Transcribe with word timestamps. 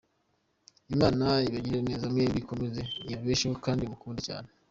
Imana 0.93 1.25
ibagirire 1.47 1.79
neza 1.89 2.11
mwembi 2.13 2.37
ikomeze 2.41 2.81
ibabesheho 3.09 3.55
kandi 3.65 3.81
umukunde 3.83 4.21
cyane:. 4.27 4.47